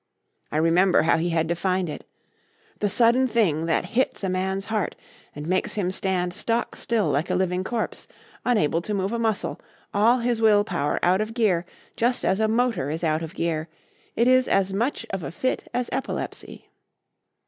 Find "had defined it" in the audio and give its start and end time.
1.29-2.07